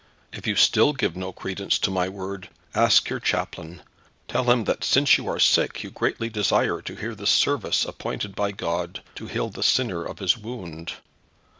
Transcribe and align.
If 0.33 0.47
you 0.47 0.55
still 0.55 0.93
give 0.93 1.15
no 1.15 1.31
credence 1.31 1.77
to 1.77 1.91
my 1.91 2.09
word, 2.09 2.49
ask 2.73 3.03
for 3.03 3.09
your 3.13 3.19
chaplain; 3.19 3.83
tell 4.27 4.49
him 4.49 4.63
that 4.63 4.83
since 4.83 5.15
you 5.19 5.27
are 5.27 5.37
sick 5.37 5.83
you 5.83 5.91
greatly 5.91 6.27
desire 6.27 6.81
to 6.81 6.95
hear 6.95 7.13
the 7.13 7.27
Service 7.27 7.85
appointed 7.85 8.33
by 8.33 8.51
God 8.51 9.03
to 9.13 9.27
heal 9.27 9.49
the 9.51 9.61
sinner 9.61 10.03
of 10.03 10.17
his 10.17 10.35
wound. 10.35 10.93